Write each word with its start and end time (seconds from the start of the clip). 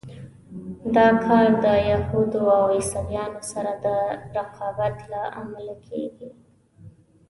دا 0.95 1.07
کار 1.25 1.47
د 1.63 1.65
یهودو 1.91 2.41
او 2.57 2.63
عیسویانو 2.77 3.41
سره 3.51 3.71
د 3.85 3.87
رقابت 4.35 4.95
له 5.11 5.21
امله 5.41 5.75
کېږي. 5.87 6.29